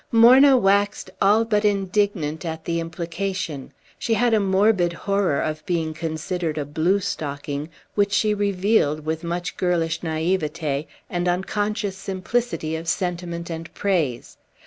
[0.11, 5.93] Morna waxed all but indignant at the implication; she had a morbid horror of being
[5.93, 12.87] considered a "blue stocking," which she revealed with much girlish naïveté and unconscious simplicity of
[12.87, 14.37] sentiment and praise.